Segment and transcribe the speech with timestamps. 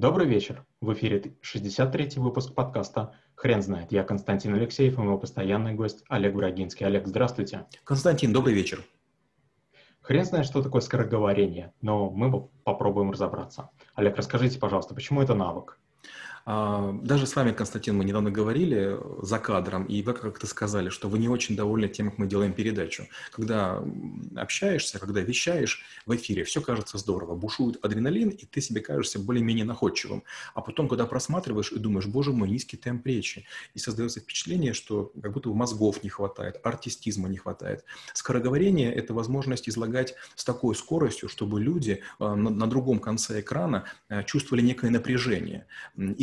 [0.00, 0.64] Добрый вечер.
[0.80, 3.92] В эфире 63-й выпуск подкаста «Хрен знает».
[3.92, 6.86] Я Константин Алексеев и мой постоянный гость Олег Брагинский.
[6.86, 7.66] Олег, здравствуйте.
[7.84, 8.82] Константин, добрый вечер.
[10.00, 13.68] Хрен знает, что такое скороговорение, но мы попробуем разобраться.
[13.94, 15.78] Олег, расскажите, пожалуйста, почему это навык?
[16.46, 21.08] А, даже с вами, Константин, мы недавно говорили за кадром, и вы как-то сказали, что
[21.08, 23.06] вы не очень довольны тем, как мы делаем передачу.
[23.30, 23.82] Когда
[24.36, 29.64] общаешься, когда вещаешь в эфире, все кажется здорово, бушует адреналин, и ты себе кажешься более-менее
[29.64, 30.24] находчивым.
[30.54, 35.12] А потом, когда просматриваешь и думаешь, боже мой, низкий темп речи, и создается впечатление, что
[35.20, 37.84] как будто мозгов не хватает, артистизма не хватает.
[38.14, 43.84] Скороговорение– это возможность излагать с такой скоростью, чтобы люди а, на, на другом конце экрана
[44.08, 45.66] а, чувствовали некое напряжение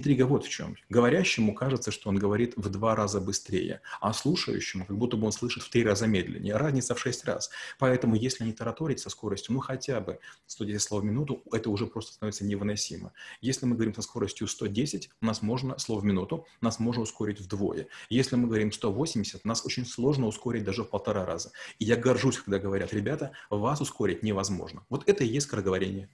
[0.00, 0.76] интрига вот в чем.
[0.88, 5.32] Говорящему кажется, что он говорит в два раза быстрее, а слушающему как будто бы он
[5.32, 6.56] слышит в три раза медленнее.
[6.56, 7.50] Разница в шесть раз.
[7.78, 11.86] Поэтому если не тараторить со скоростью, ну хотя бы 110 слов в минуту, это уже
[11.86, 13.12] просто становится невыносимо.
[13.42, 17.40] Если мы говорим со скоростью 110, у нас можно слов в минуту, нас можно ускорить
[17.40, 17.86] вдвое.
[18.08, 21.52] Если мы говорим 180, нас очень сложно ускорить даже в полтора раза.
[21.78, 24.84] И я горжусь, когда говорят, ребята, вас ускорить невозможно.
[24.88, 26.08] Вот это и есть скороговорение.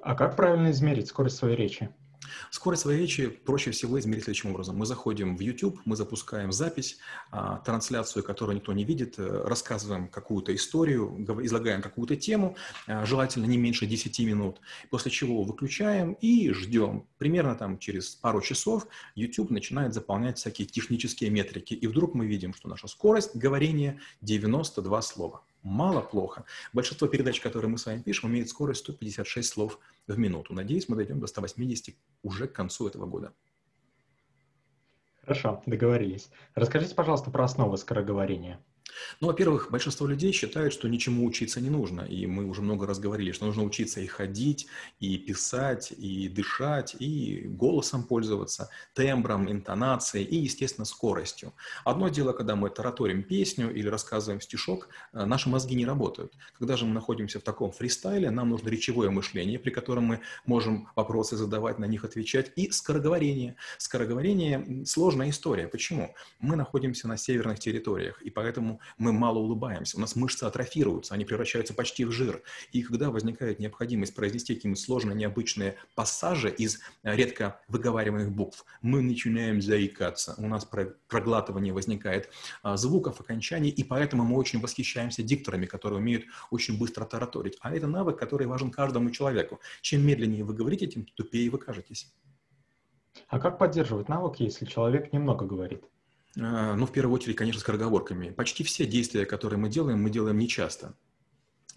[0.00, 1.90] А как правильно измерить скорость своей речи?
[2.58, 4.76] Скорость своей речи проще всего измерить следующим образом.
[4.76, 6.98] Мы заходим в YouTube, мы запускаем запись,
[7.30, 12.56] а, трансляцию, которую никто не видит, э, рассказываем какую-то историю, излагаем какую-то тему,
[12.88, 17.06] а, желательно не меньше 10 минут, после чего выключаем и ждем.
[17.16, 22.54] Примерно там через пару часов YouTube начинает заполнять всякие технические метрики, и вдруг мы видим,
[22.54, 25.44] что наша скорость говорения 92 слова.
[25.62, 26.44] Мало, плохо.
[26.72, 30.54] Большинство передач, которые мы с вами пишем, имеют скорость 156 слов в минуту.
[30.54, 33.32] Надеюсь, мы дойдем до 180 уже к концу этого года.
[35.22, 36.30] Хорошо, договорились.
[36.54, 38.60] Расскажите, пожалуйста, про основы скороговорения.
[39.20, 42.02] Ну, во-первых, большинство людей считают, что ничему учиться не нужно.
[42.02, 44.66] И мы уже много раз говорили, что нужно учиться и ходить,
[45.00, 51.52] и писать, и дышать, и голосом пользоваться, тембром, интонацией и, естественно, скоростью.
[51.84, 56.32] Одно дело, когда мы тараторим песню или рассказываем стишок, э, наши мозги не работают.
[56.58, 60.88] Когда же мы находимся в таком фристайле, нам нужно речевое мышление, при котором мы можем
[60.96, 63.56] вопросы задавать, на них отвечать, и скороговорение.
[63.78, 65.68] Скороговорение– сложная история.
[65.68, 66.14] Почему?
[66.40, 71.24] Мы находимся на северных территориях, и поэтому мы мало улыбаемся, у нас мышцы атрофируются, они
[71.24, 72.42] превращаются почти в жир.
[72.72, 79.02] И когда возникает необходимость произнести какие-нибудь сложные, необычные пассажи из э, редко выговариваемых букв, мы
[79.02, 80.66] начинаем заикаться, у нас
[81.08, 82.30] проглатывание возникает
[82.62, 87.58] а, звуков, окончаний, и поэтому мы очень восхищаемся дикторами, которые умеют очень быстро тараторить.
[87.60, 89.60] А это навык, который важен каждому человеку.
[89.82, 92.12] Чем медленнее вы говорите, тем тупее вы кажетесь.
[93.28, 95.84] А как поддерживать навык, если человек немного говорит?
[96.36, 98.30] А, ну, в первую очередь, конечно, скороговорками.
[98.30, 100.94] Почти все действия, которые мы делаем, мы делаем нечасто.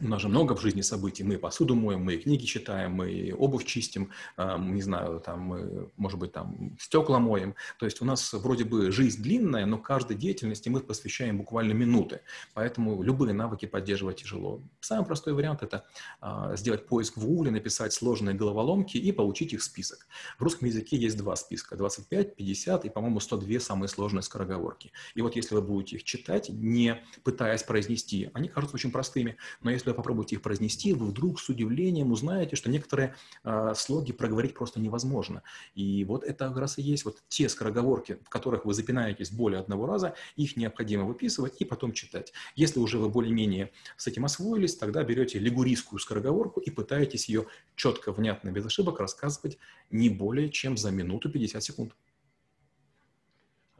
[0.03, 1.23] У нас же много в жизни событий.
[1.23, 6.31] Мы посуду моем, мы книги читаем, мы обувь чистим, не знаю, там мы, может быть,
[6.31, 7.53] там стекла моем.
[7.77, 12.21] То есть у нас вроде бы жизнь длинная, но каждой деятельности мы посвящаем буквально минуты.
[12.55, 14.63] Поэтому любые навыки поддерживать тяжело.
[14.79, 15.85] Самый простой вариант– это
[16.19, 20.07] а, сделать поиск в Google, написать сложные головоломки и получить их список.
[20.39, 24.91] В русском языке есть два списка– 25, 50 и, по-моему, 102 самые сложные скороговорки.
[25.13, 29.69] И вот если вы будете их читать, не пытаясь произнести, они кажутся очень простыми, но
[29.69, 34.53] если вы попробуете их произнести, вы вдруг с удивлением узнаете, что некоторые э, слоги проговорить
[34.53, 35.43] просто невозможно.
[35.75, 39.59] И вот это как раз и есть вот те скороговорки, в которых вы запинаетесь более
[39.59, 42.33] одного раза, их необходимо выписывать и потом читать.
[42.55, 48.11] Если уже вы более-менее с этим освоились, тогда берете лигурийскую скороговорку и пытаетесь ее четко,
[48.11, 49.57] внятно, без ошибок рассказывать
[49.89, 51.93] не более чем за минуту 50 секунд.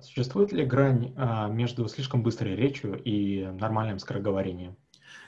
[0.02, 4.76] Существует ли грань а, между слишком быстрой речью и нормальным скороговорением?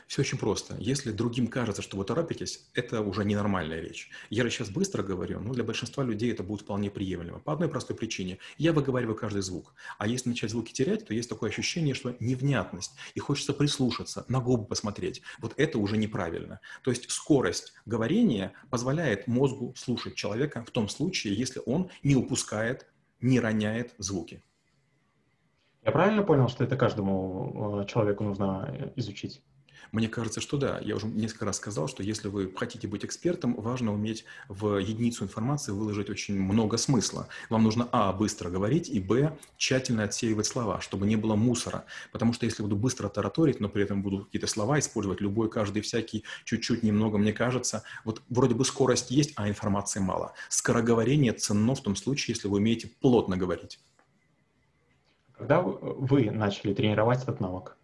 [0.08, 0.76] Все очень просто.
[0.80, 4.10] Если другим кажется, что вы торопитесь, это уже ненормальная речь.
[4.30, 7.40] Я сейчас быстро говорю, но для большинства людей это будет вполне приемлемо.
[7.40, 8.38] По одной простой причине.
[8.58, 9.74] Я выговариваю каждый звук.
[9.98, 12.94] А если начать звуки терять, то есть такое ощущение, что невнятность.
[13.16, 15.22] И хочется прислушаться, на губы посмотреть.
[15.40, 16.60] Вот это уже неправильно.
[16.84, 22.88] То есть скорость говорения позволяет мозгу слушать человека в том случае, если он не упускает,
[23.20, 24.44] не роняет звуки.
[25.86, 29.44] Я правильно понял, что это каждому э, человеку нужно э, изучить?
[29.91, 30.79] Мне кажется, что да.
[30.79, 35.23] Я уже несколько раз сказал, что если вы хотите быть экспертом, важно уметь в единицу
[35.23, 37.28] информации выложить очень много смысла.
[37.49, 41.85] Вам нужно, а, быстро говорить, и, б, тщательно отсеивать слова, чтобы не было мусора.
[42.11, 45.81] Потому что если буду быстро тараторить, но при этом буду какие-то слова использовать, любой, каждый,
[45.81, 50.34] всякий, чуть-чуть, немного, мне кажется, вот вроде бы скорость есть, а информации мало.
[50.49, 53.79] Скороговорение ценно в том случае, если вы умеете плотно говорить.
[55.34, 57.78] Когда вы начали тренировать этот навык?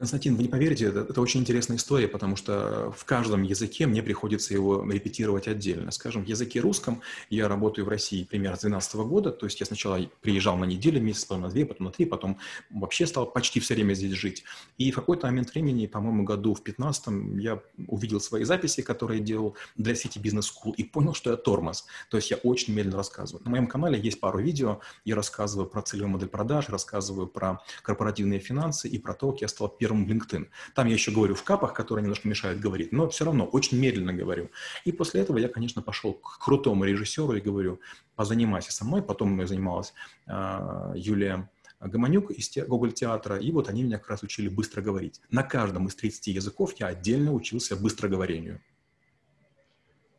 [0.00, 4.02] Константин, вы не поверите, это, это очень интересная история, потому что в каждом языке мне
[4.02, 5.90] приходится его репетировать отдельно.
[5.90, 9.66] Скажем, в языке русском я работаю в России примерно с 2012 года, то есть я
[9.66, 12.38] сначала приезжал на неделю, месяц, потом на две, потом на три, потом
[12.70, 14.42] вообще стал почти все время здесь жить.
[14.78, 19.54] И в какой-то момент времени, по-моему, году в 15 я увидел свои записи, которые делал
[19.76, 21.84] для сети Business School, и понял, что я тормоз.
[22.08, 23.44] То есть я очень медленно рассказываю.
[23.44, 28.40] На моем канале есть пару видео, я рассказываю про целевую модель продаж, рассказываю про корпоративные
[28.40, 30.48] финансы и про то, как я стал первым первым LinkedIn.
[30.74, 34.12] Там я еще говорю в капах, которые немножко мешают говорить, но все равно очень медленно
[34.12, 34.50] говорю.
[34.84, 37.80] И после этого я, конечно, пошел к крутому режиссеру и говорю,
[38.16, 39.02] позанимайся со мной.
[39.02, 39.92] Потом мной занималась
[40.26, 41.50] э, Юлия
[41.80, 45.20] Гомонюк из Google театра, и вот они меня как раз учили быстро говорить.
[45.30, 48.60] На каждом из 30 языков я отдельно учился быстроговорению.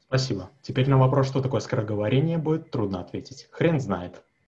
[0.08, 0.50] Спасибо.
[0.62, 3.48] Теперь на вопрос, что такое скороговорение, будет трудно ответить.
[3.52, 4.22] Хрен знает.